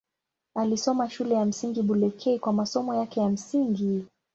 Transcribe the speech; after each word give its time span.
Alisoma 0.55 1.09
Shule 1.09 1.33
ya 1.35 1.45
Msingi 1.45 1.81
Bulekei 1.81 2.39
kwa 2.39 2.53
masomo 2.53 2.95
yake 2.95 3.19
ya 3.19 3.29
msingi. 3.29 4.05